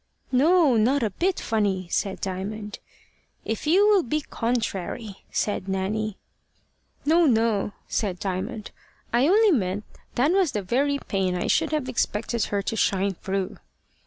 "No, 0.31 0.77
not 0.77 1.03
a 1.03 1.11
bit 1.11 1.39
funny," 1.39 1.87
said 1.91 2.21
Diamond. 2.21 2.79
"If 3.45 3.67
you 3.67 3.87
will 3.87 4.01
be 4.01 4.21
contrary!" 4.21 5.23
said 5.31 5.67
Nanny. 5.67 6.17
"No, 7.05 7.27
no," 7.27 7.73
said 7.87 8.17
Diamond; 8.17 8.71
"I 9.13 9.27
only 9.27 9.51
meant 9.51 9.83
that 10.15 10.31
was 10.31 10.53
the 10.53 10.63
very 10.63 10.97
pane 10.97 11.35
I 11.35 11.45
should 11.45 11.71
have 11.71 11.87
expected 11.87 12.45
her 12.45 12.63
to 12.63 12.75
shine 12.75 13.13
through." 13.13 13.57